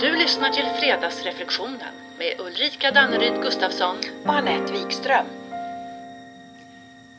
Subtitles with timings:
[0.00, 3.96] Du lyssnar till Fredagsreflektionen med Ulrika Danneryd Gustafsson.
[4.24, 5.26] och Anette Wikström.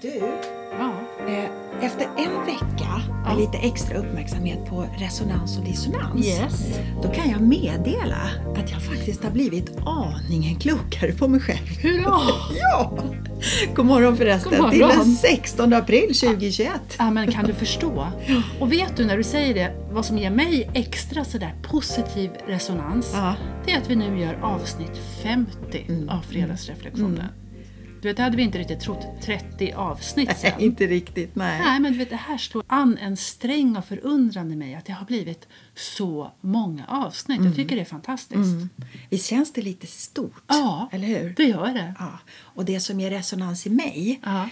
[0.02, 0.22] Du,
[0.80, 0.94] Ja.
[1.28, 1.46] eh,
[1.86, 6.80] efter en vecka med lite extra uppmärksamhet på resonans och dissonans Yes.
[7.04, 11.68] då kan jag meddela att jag faktiskt har blivit aningen klokare på mig själv.
[11.82, 12.18] Hurra!
[12.62, 12.98] Ja!
[13.76, 14.72] God morgon förresten, God morgon.
[14.90, 16.72] till den 16 april 2021.
[16.98, 18.08] Ja, men kan du förstå?
[18.60, 23.12] Och vet du när du säger det, vad som ger mig extra sådär positiv resonans?
[23.14, 23.36] Ja.
[23.66, 24.92] Det är att vi nu gör avsnitt
[25.24, 27.16] 50 av Fredagsreflektionen.
[27.16, 27.26] Vet,
[28.02, 30.52] det hade vi inte riktigt trott 30 avsnitt sen.
[30.58, 31.62] Nej, inte riktigt, nej.
[31.62, 34.86] Nej, men du vet, det här slår an en sträng av förundran i mig att
[34.86, 37.42] det har blivit så många avsnitt.
[37.46, 38.56] Jag tycker det är fantastiskt.
[39.10, 40.44] Visst känns det lite stort?
[40.48, 41.34] Ja, Eller hur?
[41.38, 41.94] det gör det.
[42.00, 42.20] Ja.
[42.40, 44.50] Och det som ger resonans i mig Ja.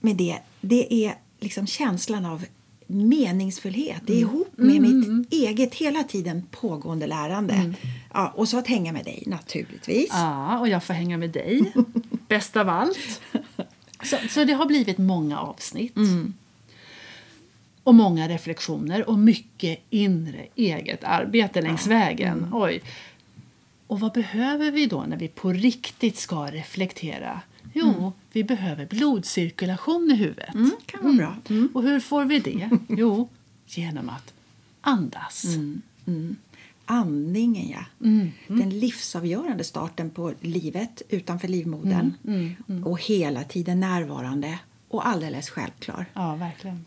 [0.00, 2.44] med det, det är liksom känslan av
[2.86, 4.02] meningsfullhet.
[4.06, 4.28] Det är Mm.
[4.34, 7.74] ihop med mitt eget hela tiden pågående lärande.
[8.12, 10.08] Ja, och så att hänga med dig naturligtvis.
[10.12, 11.72] Ja, och jag får hänga med dig.
[12.32, 13.20] Bäst av allt.
[14.02, 15.96] Så, så det har blivit många avsnitt.
[17.82, 22.48] Och många reflektioner och mycket inre eget arbete längs vägen.
[22.52, 22.82] Oj.
[23.86, 27.40] Och vad behöver vi då när vi på riktigt ska reflektera?
[27.72, 30.54] Jo, vi behöver blodcirkulation i huvudet.
[30.54, 31.36] Mm, kan vara bra.
[31.74, 32.70] Och hur får vi det?
[32.88, 33.28] Jo,
[33.66, 34.32] genom att
[34.80, 35.44] andas.
[36.92, 37.84] Andningen, ja.
[38.48, 42.14] Den livsavgörande starten på livet utanför livmodern.
[42.84, 46.06] Och hela tiden närvarande och alldeles självklar.
[46.14, 46.84] Ja, verkligen.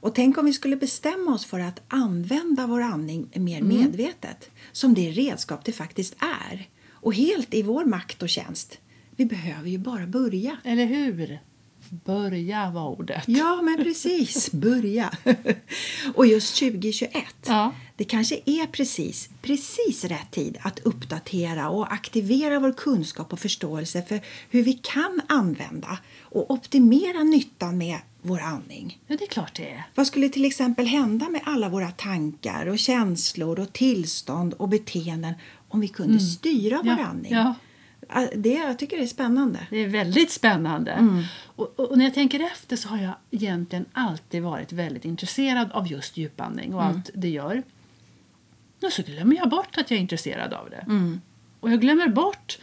[0.00, 4.94] Och tänk om vi skulle bestämma oss för att använda vår andning mer medvetet, som
[4.94, 6.68] det redskap det faktiskt är.
[6.90, 8.78] Och helt i vår makt och tjänst.
[9.16, 10.56] Vi behöver ju bara börja.
[10.64, 11.38] Eller hur?
[11.90, 13.24] Börja var ordet.
[13.26, 14.52] Ja, men precis.
[14.52, 15.10] Börja.
[16.14, 17.12] och just 2021.
[17.46, 17.72] Ja.
[17.98, 24.02] Det kanske är precis, precis rätt tid att uppdatera och aktivera vår kunskap och förståelse
[24.02, 28.98] för hur vi kan använda och optimera nyttan med vår andning.
[29.06, 29.84] Ja, det är klart det är.
[29.94, 35.34] Vad skulle till exempel hända med alla våra tankar och känslor och tillstånd och beteenden
[35.68, 37.32] om vi kunde styra vår Ja, andning?
[37.32, 37.54] ja.
[38.34, 39.66] Det, jag tycker det är spännande.
[39.70, 41.22] Det är väldigt spännande.
[41.44, 45.86] Och, och när jag tänker efter så har jag egentligen alltid varit väldigt intresserad av
[45.92, 47.62] just djupandning och allt det gör.
[48.82, 50.84] Och så glömmer jag bort att jag är intresserad av det.
[51.60, 52.58] Och jag glömmer bort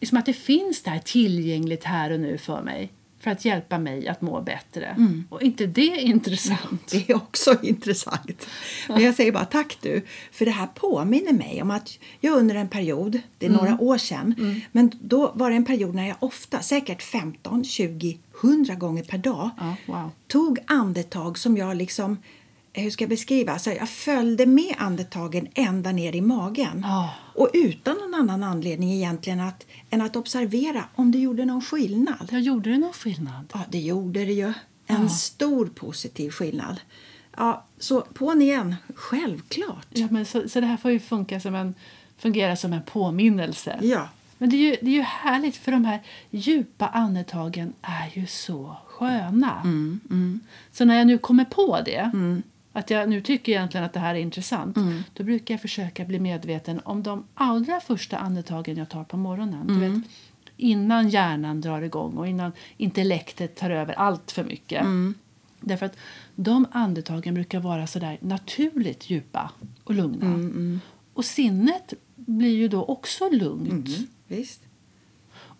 [0.00, 4.08] liksom att det finns där tillgängligt här och nu för mig för att hjälpa mig
[4.08, 4.96] att må bättre.
[5.28, 6.88] Och inte det är intressant?
[6.90, 8.46] Det är också intressant.
[8.88, 10.02] Men jag säger bara tack du,
[10.32, 13.98] för det här påminner mig om att jag under en period, det är några år
[13.98, 19.02] sedan, men då var det en period när jag ofta, säkert 15, 20, 100 gånger
[19.02, 20.10] per dag, Ja, wow.
[20.26, 22.18] tog andetag som jag liksom,
[22.82, 26.80] hur ska jag beskriva, alltså jag följde med andetagen ända ner i magen.
[26.84, 27.10] Ja.
[27.34, 32.28] Och utan någon annan anledning egentligen att, än att observera om det gjorde någon skillnad.
[32.30, 33.44] Jag gjorde det någon skillnad?
[33.52, 34.52] Ja, det gjorde det ju.
[34.86, 35.08] En Ja.
[35.08, 36.80] stor positiv skillnad.
[37.36, 38.74] Ja, så på igen.
[38.94, 39.86] Självklart.
[39.88, 41.74] Ja, men så, så det här får ju funka som en,
[42.18, 43.78] fungera som en påminnelse.
[43.82, 44.08] Ja.
[44.38, 48.26] Men det är, ju, det är ju härligt för de här djupa andetagen är ju
[48.26, 49.62] så sköna.
[50.72, 52.10] Så när jag nu kommer på det,
[52.76, 54.76] att jag nu tycker egentligen att det här är intressant,
[55.12, 59.66] då brukar jag försöka bli medveten om de allra första andetagen jag tar på morgonen.
[59.66, 60.02] Du vet,
[60.56, 64.84] innan hjärnan drar igång och innan intellektet tar över allt för mycket.
[65.60, 65.96] Därför att
[66.34, 69.50] de andetagen brukar vara sådär naturligt djupa
[69.84, 70.26] och lugna.
[71.14, 73.88] Och sinnet blir ju då också lugnt.
[74.26, 74.62] Visst.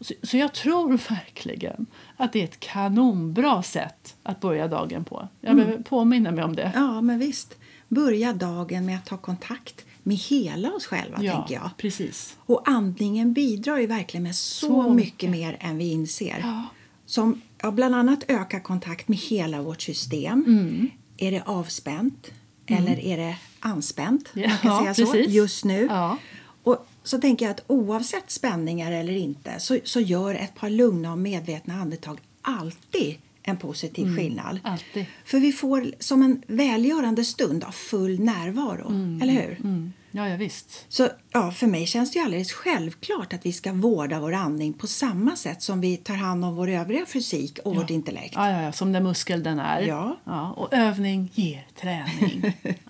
[0.01, 1.87] Så, så jag tror verkligen
[2.17, 5.29] att det är ett kanonbra sätt att börja dagen på.
[5.41, 6.73] Jag behöver påminna mig om det.
[6.75, 7.57] Ja, men visst.
[7.89, 11.71] Börja dagen med att ta kontakt med hela oss själva, tänker jag.
[11.77, 12.37] precis.
[12.47, 15.31] Och andningen bidrar ju verkligen med så, Så mycket mycket.
[15.31, 16.39] mer än vi inser.
[16.43, 16.65] Ja.
[17.07, 20.45] Som ja, bland annat ökar kontakt med hela vårt system.
[20.47, 20.91] Mm.
[21.17, 22.31] Är det avspänt
[22.67, 24.29] eller är det anspänt?
[24.35, 25.35] Ja, Man kan säga så, precis.
[25.35, 25.87] just nu.
[25.91, 26.19] Ja.
[26.63, 31.13] Och så tänker jag att oavsett spänningar eller inte så, så gör ett par lugna
[31.13, 34.17] och medvetna andetag alltid en positiv Mm.
[34.17, 34.59] skillnad.
[34.65, 35.07] alltid.
[35.25, 38.87] För vi får som en välgörande stund av full närvaro,
[39.23, 39.59] eller hur?
[39.65, 39.93] Mm.
[40.11, 40.85] Ja, ja, visst.
[40.89, 44.73] Så ja, för mig känns det ju alldeles självklart att vi ska vårda vår andning
[44.73, 48.33] på samma sätt som vi tar hand om vår övriga fysik och vårt intellekt.
[48.37, 49.81] Ja, ja, ja, som den muskel den är.
[49.81, 50.17] Ja.
[50.25, 52.53] Ja, och övning ger träning.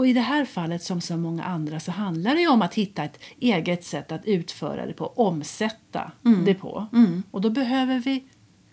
[0.00, 2.74] Och- I det här fallet, som så många andra, så handlar det ju om att
[2.74, 6.12] hitta ett eget sätt att utföra det på, omsätta
[6.44, 6.86] det på.
[7.30, 8.24] Och då behöver vi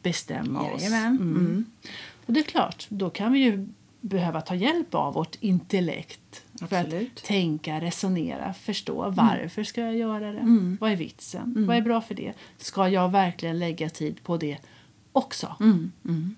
[0.04, 0.82] bestämma oss.
[0.82, 1.16] Jajamän.
[1.18, 1.66] Mm.
[2.26, 3.68] Och det är klart, då kan vi ju
[4.02, 6.44] behöva ta hjälp av vårt intellekt.
[6.60, 7.16] För att Absolut.
[7.24, 9.10] tänka, resonera, förstå.
[9.10, 10.40] Varför ska jag göra det?
[10.40, 10.78] Mm.
[10.82, 11.66] Vad är vitsen?
[11.68, 12.34] Vad är bra för det?
[12.58, 14.58] Ska jag verkligen lägga tid på det
[15.12, 15.56] också?
[15.60, 16.36] Mm.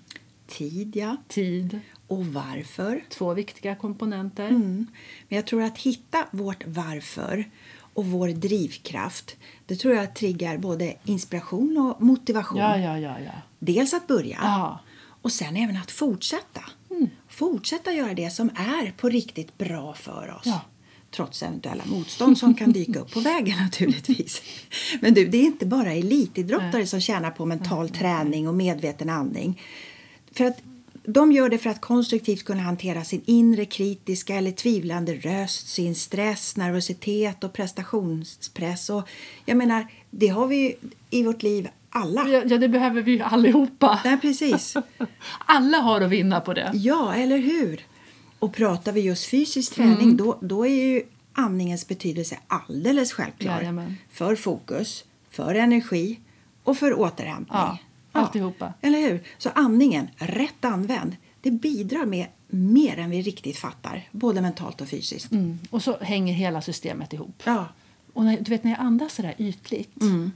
[0.47, 1.15] Tid, ja.
[1.27, 3.03] Tid, Och varför.
[3.09, 4.47] två viktiga komponenter.
[4.47, 4.87] Mm.
[5.27, 7.45] Men jag tror att hitta vårt varför
[7.93, 12.57] och vår drivkraft, det tror jag triggar både inspiration och motivation.
[12.57, 13.31] Ja, ja, ja, ja.
[13.59, 14.79] Dels att börja Ja.
[15.21, 16.61] och sen även att fortsätta.
[16.91, 17.09] Mm.
[17.27, 20.45] Fortsätta göra det som är på riktigt bra för oss.
[20.45, 20.61] Ja.
[21.11, 24.41] Trots eventuella motstånd som kan dyka upp på vägen naturligtvis.
[25.01, 29.61] Men du, det är inte bara elitidrottare som tjänar på mental träning och medveten andning.
[30.31, 30.57] För att
[31.03, 35.95] de gör det för att konstruktivt kunna hantera sin inre kritiska eller tvivlande röst, sin
[35.95, 38.89] stress, nervositet och prestationspress.
[38.89, 39.09] Och
[39.45, 40.73] jag menar, det har vi ju
[41.09, 42.27] i vårt liv alla.
[42.27, 43.99] Ja, det behöver vi ju allihopa.
[44.05, 44.75] Nej, precis.
[45.45, 46.71] Alla har att vinna på det.
[46.73, 47.85] Ja, eller hur?
[48.39, 50.17] Och pratar vi just fysisk träning Mm.
[50.17, 51.03] då, då är ju
[51.33, 53.57] andningens betydelse alldeles självklar.
[53.57, 53.95] Jajamän.
[54.11, 56.19] För fokus, för energi
[56.63, 57.47] och för återhämtning.
[57.59, 57.77] Ja,
[58.19, 58.73] alltihopa.
[58.81, 59.23] Eller hur?
[59.37, 64.07] Så andningen, rätt använd, det bidrar med mer än vi riktigt fattar.
[64.11, 65.31] Både mentalt och fysiskt.
[65.31, 65.59] Mm.
[65.69, 67.41] Och så hänger hela systemet ihop.
[67.45, 67.65] Ja,
[68.13, 70.31] Och när, du vet när jag andas så där ytligt Mm.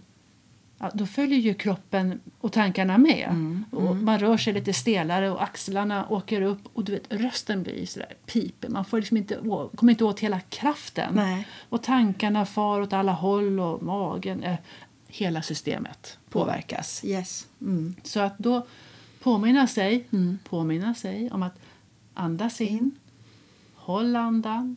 [0.79, 3.27] ja, då följer ju kroppen och tankarna med.
[3.29, 7.63] Mm, Och man rör sig lite stelare och axlarna åker upp och du vet, rösten
[7.63, 8.69] blir så där piper.
[8.69, 11.13] Man får liksom inte, å- kommer inte åt hela kraften.
[11.15, 11.47] Nej.
[11.69, 14.43] Och tankarna far åt alla håll och magen.
[14.43, 14.55] Eh,
[15.15, 17.01] hela systemet påverkas.
[17.05, 17.47] yes.
[17.61, 17.95] Mm.
[18.03, 18.67] Så att då
[19.19, 20.07] påminna sig,
[20.43, 21.59] påminna sig om att
[22.13, 22.91] andas in, In.
[23.75, 24.75] håll andan,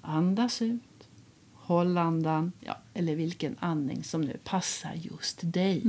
[0.00, 1.08] andas ut,
[1.54, 2.52] håll andan.
[2.60, 5.82] Ja, eller vilken andning som nu passar just dig.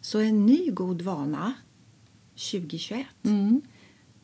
[0.00, 1.52] Så en ny god vana
[2.34, 3.62] 2021 Mm.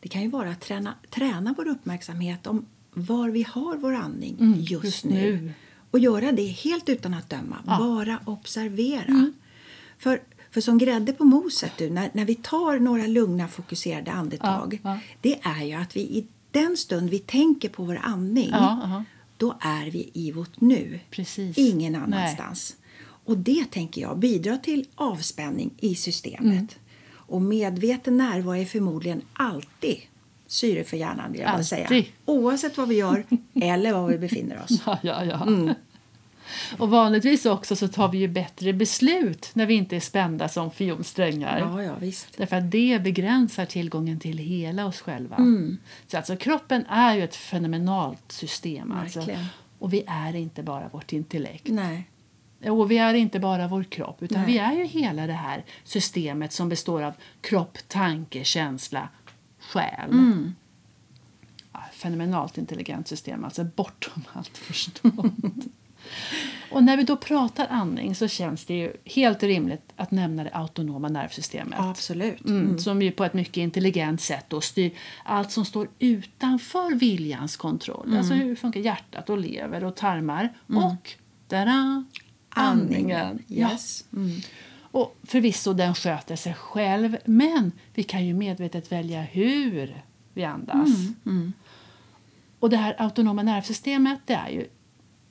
[0.00, 4.36] Det kan ju vara att träna, träna vår uppmärksamhet om var vi har vår andning
[4.40, 5.40] Mm, just, just nu.
[5.42, 5.52] nu.
[5.90, 7.78] Och göra det helt utan att döma, Ja.
[7.78, 9.02] bara observera.
[9.04, 9.32] Mm.
[9.98, 14.80] För, för som grädde på moset, du, när, när vi tar några lugna fokuserade andetag
[14.84, 14.98] Ja, ja.
[15.20, 18.50] det är ju att vi i den stund vi tänker på vår andning
[19.36, 21.58] då är vi i vårt nu, Precis.
[21.58, 22.02] ingen Nej.
[22.02, 22.76] annanstans.
[23.00, 26.42] Och det tänker jag bidrar till avspänning i systemet.
[26.46, 26.66] Mm.
[27.12, 29.96] Och medveten närvaro är förmodligen alltid
[30.46, 32.04] syre för hjärnan vill jag bara säga.
[32.24, 34.82] Oavsett vad vi gör eller var vi befinner oss.
[34.86, 35.74] Ja, ja, ja.
[36.78, 40.70] Och vanligtvis också så tar vi ju bättre beslut när vi inte är spända som
[40.70, 41.58] fiolsträngar.
[41.58, 42.36] Ja, ja, visst.
[42.36, 45.36] Därför att det begränsar tillgången till hela oss själva.
[45.36, 45.78] Mm.
[46.06, 48.92] Så alltså kroppen är ju ett fenomenalt system.
[48.92, 49.26] Alltså.
[49.78, 51.68] Och vi är inte bara vårt intellekt.
[51.68, 52.10] Nej.
[52.64, 54.52] Och vi är inte bara vår kropp, utan Nej.
[54.52, 59.08] vi är ju hela det här systemet som består av kropp, tanke, känsla,
[59.72, 60.10] själ.
[60.10, 60.54] Mm.
[61.72, 65.64] Ja, fenomenalt intelligent system, alltså bortom allt förstånd.
[66.70, 70.50] Och när vi då pratar andning så känns det ju helt rimligt att nämna det
[70.50, 71.78] autonoma nervsystemet.
[71.80, 72.44] Absolut.
[72.44, 74.90] Mm, Som ju på ett mycket intelligent sätt då styr
[75.24, 78.16] allt som står utanför viljans kontroll.
[78.16, 81.10] Alltså hur funkar hjärtat och lever och tarmar och
[81.48, 82.04] tada,
[82.48, 83.42] andningen.
[83.46, 83.70] Ja.
[83.70, 84.04] Yes.
[84.12, 84.40] Mm.
[84.96, 90.02] Och förvisso den sköter sig själv men vi kan ju medvetet välja hur
[90.34, 90.88] vi andas.
[92.58, 94.68] Och det här autonoma nervsystemet det är ju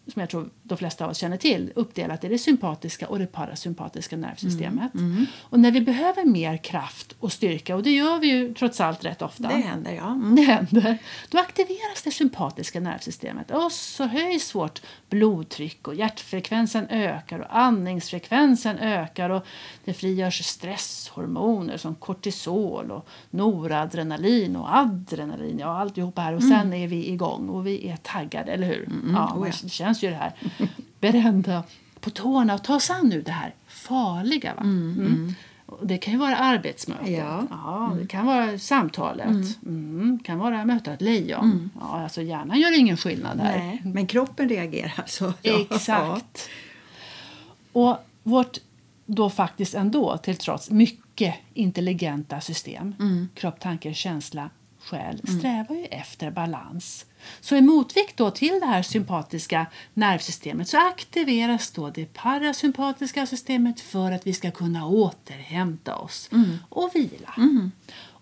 [0.08, 3.28] som jag tror de flesta av oss känner till, uppdelat i det sympatiska och det
[3.28, 4.92] parasympatiska nervsystemet.
[5.40, 9.06] Och när vi behöver mer kraft och styrka, och det gör vi ju trots allt
[9.06, 10.12] rätt ofta, Det händer, ja.
[10.12, 10.36] Mm.
[10.36, 10.98] det händer,
[11.30, 18.78] då aktiveras det sympatiska nervsystemet och så höjs vårt blodtryck och hjärtfrekvensen ökar och andningsfrekvensen
[18.78, 19.46] ökar och
[19.86, 26.88] det frigörs stresshormoner som kortisol och noradrenalin och adrenalin, ja alltihopa här och sen är
[26.88, 28.90] vi igång och vi är taggade, eller hur?
[29.14, 29.70] Ja, oh man ja.
[29.70, 30.34] känns ju det här
[31.00, 31.64] beredda
[32.00, 34.54] på tårna och ta sig an nu det här farliga.
[34.56, 34.62] Va?
[34.62, 35.34] Mm.
[35.66, 37.92] Och Det kan ju vara arbetsmötet, Ja.
[38.02, 40.20] det kan vara samtalet, mm.
[40.24, 41.70] kan vara möta ett lejon.
[41.80, 43.58] Ja, alltså hjärnan gör ingen skillnad här.
[43.58, 45.34] Nej, men kroppen reagerar så.
[45.42, 45.60] Ja.
[45.60, 46.50] Exakt.
[47.72, 48.58] Och vårt
[49.06, 52.96] då faktiskt ändå till trots mycket intelligenta system,
[53.36, 54.50] kropp, tanke, känsla,
[54.86, 57.06] själ, strävar ju efter balans.
[57.42, 63.80] Så i motvikt då till det här sympatiska nervsystemet så aktiveras då det parasympatiska systemet
[63.80, 66.30] för att vi ska kunna återhämta oss
[66.70, 67.34] och vila.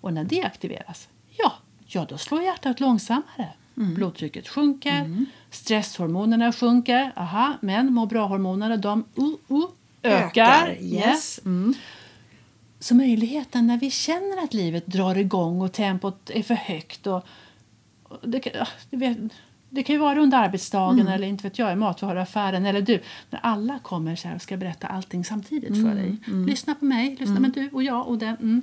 [0.02, 1.54] Och när det aktiveras, ja,
[1.88, 3.50] ja då slår hjärtat långsammare.
[3.76, 9.66] Blodtrycket sjunker, stresshormonerna sjunker, aha, men må bra-hormonerna de uh, uh,
[10.04, 10.78] ökar.
[10.82, 11.40] Yes.
[11.46, 11.74] Mm.
[12.84, 17.26] Så möjligheten när vi känner att livet drar igång och tempot är för högt och,
[18.24, 19.30] det, kan-
[19.70, 23.00] det, kan ju vara under arbetsdagen eller inte vet jag, i matvaruaffären eller du.
[23.30, 26.16] När alla kommer så här och ska berätta allting samtidigt för dig.
[26.48, 28.36] Lyssna på mig, lyssna med du och jag och den.
[28.36, 28.62] Mm.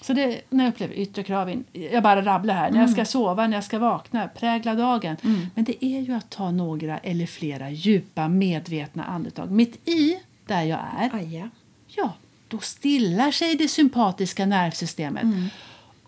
[0.00, 3.46] Så det, när jag upplever yttre krav, jag bara rabblar här, när jag ska sova,
[3.46, 5.16] när jag ska vakna, prägla dagen.
[5.54, 10.62] Men det är ju att ta några eller flera djupa medvetna andetag mitt i där
[10.62, 11.14] jag är.
[11.14, 11.50] Aja.
[11.86, 12.12] Ja,
[12.52, 15.24] då stillar sig det sympatiska nervsystemet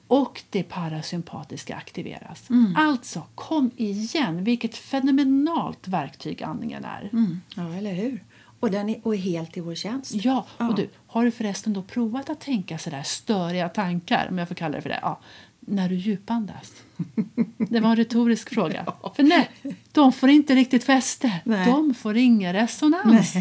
[0.08, 2.48] och det parasympatiska aktiveras.
[2.76, 4.44] Alltså, kom igen!
[4.44, 7.10] Vilket fenomenalt verktyg andningen är.
[7.12, 7.40] Mm.
[7.56, 8.24] Ja, eller hur?
[8.60, 10.12] Och den är, och helt i vår tjänst.
[10.14, 10.68] Ja, Ja.
[10.68, 14.54] och du, har du förresten då provat att tänka sådär störiga tankar, om jag får
[14.54, 15.20] kalla det för det, ja,
[15.60, 16.72] när du djupandas?
[17.70, 18.86] Det var en retorisk fråga.
[19.16, 19.50] För nej,
[19.92, 21.40] de får inte riktigt fäste.
[21.44, 21.66] Nej.
[21.66, 23.34] De får ingen resonans.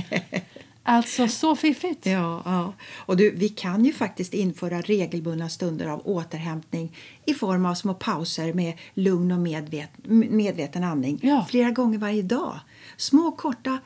[0.86, 2.06] Alltså, så fiffigt.
[2.06, 2.74] Ja, ja.
[3.06, 7.94] Och du, vi kan ju faktiskt införa regelbundna stunder av återhämtning i form av små
[7.94, 9.90] pauser med lugn och medvet,
[10.30, 11.46] medveten andning Ja.
[11.50, 12.60] flera gånger varje dag.
[12.98, 13.78] Små korta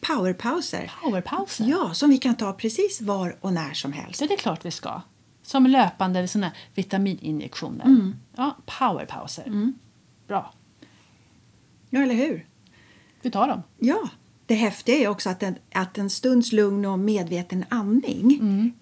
[0.00, 0.92] powerpauser.
[1.02, 1.64] Powerpauser.
[1.64, 4.18] Ja, som vi kan ta precis var och när som helst.
[4.18, 5.00] Så det är klart vi ska.
[5.42, 8.12] Som löpande såna vitamininjektioner.
[8.36, 9.72] Ja, powerpauser.
[10.28, 10.54] Bra.
[11.90, 12.46] Ja, eller hur?
[13.22, 13.62] Vi tar dem.
[13.78, 14.08] Ja.
[14.46, 18.72] Det häftiga är också att en, att en stunds lugn och medveten andning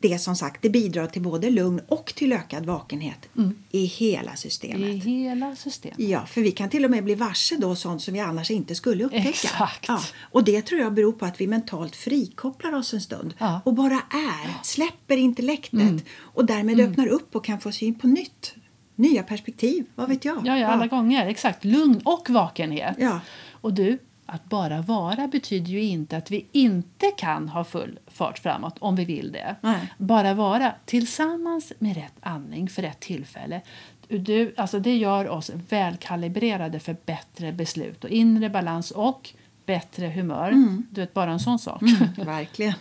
[0.00, 3.28] det som sagt det bidrar till både lugn och till ökad vakenhet
[3.70, 4.88] i hela systemet.
[4.88, 5.98] I hela systemet.
[5.98, 8.74] Ja, för vi kan till och med bli varse då sånt som vi annars inte
[8.74, 9.28] skulle upptäcka.
[9.28, 9.88] Exakt.
[9.88, 13.60] Ja, och det tror jag beror på att vi mentalt frikopplar oss en stund Ja.
[13.64, 18.54] och bara är, släpper intellektet och därmed öppnar upp och kan få syn på nytt.
[18.96, 20.46] Nya perspektiv, vad vet jag?
[20.46, 21.26] Ja, ja, alla gånger.
[21.26, 21.64] Exakt.
[21.64, 22.96] Lugn och vakenhet.
[22.98, 23.20] Ja.
[23.50, 23.98] Och du,
[24.30, 28.96] att bara vara betyder ju inte att vi inte kan ha full fart framåt om
[28.96, 29.56] vi vill det.
[29.60, 29.92] Nej.
[29.98, 33.60] Bara vara tillsammans med rätt andning för rätt tillfälle.
[34.08, 39.30] Du, alltså det gör oss välkalibrerade för bättre beslut och inre balans och
[39.66, 40.52] bättre humör.
[40.90, 41.82] Du vet, bara en sån sak.
[42.16, 42.74] Verkligen.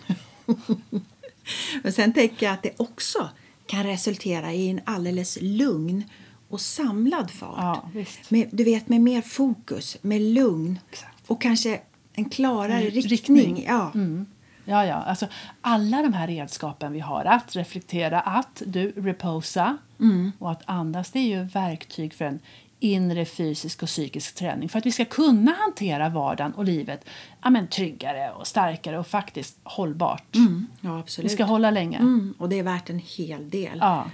[1.83, 3.29] Men sen tänker jag att det också
[3.65, 6.03] kan resultera i en alldeles lugn
[6.49, 7.57] och samlad fart.
[7.57, 7.89] Ja.
[8.29, 11.18] Med, du vet, med mer fokus, med lugn Exakt.
[11.29, 11.79] Och kanske
[12.13, 13.09] en klarare Mm, riktning.
[13.37, 13.65] riktning.
[13.67, 13.91] Ja.
[14.65, 14.95] Ja, ja.
[14.95, 15.27] Alltså,
[15.61, 19.77] alla de här redskapen vi har, att reflektera, att du reposa
[20.39, 22.39] och att andas, det är ju verktyg för en
[22.79, 27.05] inre fysisk och psykisk träning för att vi ska kunna hantera vardagen och livet
[27.43, 30.23] ja, men, tryggare och starkare och faktiskt hållbart.
[30.81, 31.31] ja, Vi absolut.
[31.31, 31.97] ska hålla länge.
[31.97, 33.77] Mm, och det är värt en hel del.
[33.81, 34.05] Ja.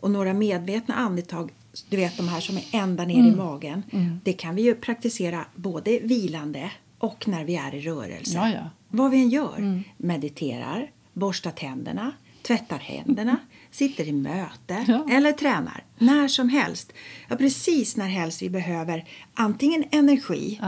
[0.00, 1.50] Och några medvetna andetag,
[1.88, 3.32] du vet de här som är ända ner Mm.
[3.32, 3.82] i magen,
[4.24, 8.34] det kan vi ju praktisera både vilande och när vi är i rörelse.
[8.34, 8.70] Ja, ja.
[8.88, 9.82] Vad vi än gör.
[9.96, 12.12] Mediterar, borstar tänderna,
[12.42, 13.36] tvättar händerna,
[13.70, 15.06] sitter i möte Ja.
[15.10, 15.84] eller tränar.
[15.98, 16.92] När som helst.
[17.28, 20.60] Ja, precis när helst vi behöver antingen energi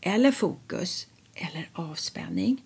[0.00, 2.62] eller fokus eller avspänning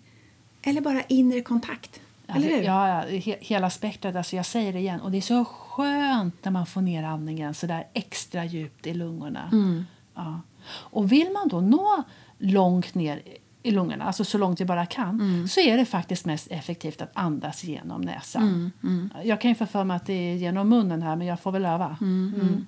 [0.61, 1.99] eller bara inre kontakt.
[2.27, 2.61] Eller hur?
[2.63, 4.15] Ja, he- hela spektrat.
[4.15, 4.99] Alltså jag säger det igen.
[5.01, 8.93] Och det är så skönt när man får ner andningen så där extra djupt i
[8.93, 9.49] lungorna.
[9.51, 9.85] Mm.
[10.15, 10.41] Ja.
[10.67, 12.03] Och vill man då nå
[12.37, 13.21] långt ner
[13.63, 15.47] i lungorna, alltså så långt vi bara kan, Mm.
[15.47, 18.71] så är det faktiskt mest effektivt att andas genom näsan.
[18.83, 21.39] Mm, Jag kan ju få för mig att det är genom munnen här, men jag
[21.39, 21.97] får väl öva.
[22.01, 22.65] Mm.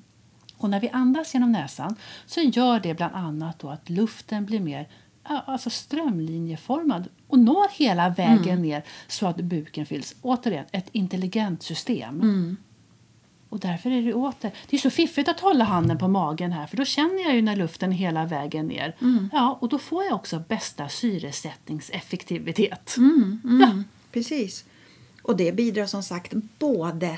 [0.57, 1.95] Och när vi andas genom näsan
[2.25, 4.87] så gör det bland annat då att luften blir mer
[5.45, 10.15] alltså strömlinjeformad och når hela vägen ner så att buken fylls.
[10.21, 12.57] Återigen, ett intelligent system.
[13.49, 14.51] Och därför är det åter...
[14.69, 17.41] Det är så fiffigt att hålla handen på magen här för då känner jag ju
[17.41, 18.95] när luften hela vägen ner.
[19.31, 22.95] Ja, och då får jag också bästa syresättningseffektivitet.
[23.61, 24.65] Ja, Precis.
[25.21, 27.17] Och det bidrar som sagt både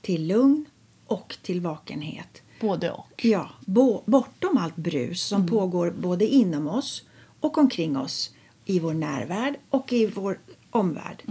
[0.00, 0.64] till lugn
[1.06, 2.42] och till vakenhet.
[2.60, 3.24] både och.
[3.24, 7.02] Ja, bo, bortom allt brus som pågår både inom oss
[7.44, 8.30] och omkring oss
[8.64, 10.38] i vår närvärld och i vår
[10.70, 11.22] omvärld.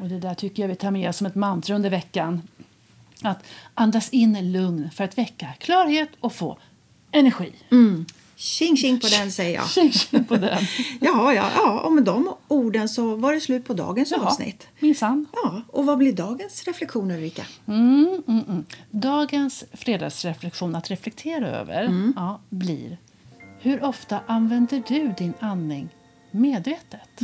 [0.00, 2.42] Och det där tycker jag vi tar med oss som ett mantra under veckan.
[3.22, 3.44] Att
[3.74, 6.58] andas in lugn för att väcka klarhet och få
[7.10, 7.52] energi.
[8.36, 9.68] Tjing tjing på den säger jag.
[9.70, 10.58] Tjing, tjing på den.
[11.00, 14.68] Ja, ja, ja, och med de orden så var det slut på dagens Jaha, avsnitt.
[14.78, 15.26] minsann.
[15.32, 17.46] Ja, och vad blir dagens reflektion Ulrika?
[17.66, 18.64] Mm, mm, mm.
[18.90, 22.98] Dagens fredagsreflektion att reflektera över ja, blir
[23.64, 25.88] Hur ofta använder du din andning
[26.30, 27.20] medvetet?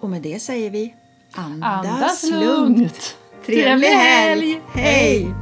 [0.00, 0.94] Och med det säger vi
[1.32, 3.16] andas, Andas lugnt.
[3.46, 4.60] Trevlig helg!
[4.74, 5.34] Hej!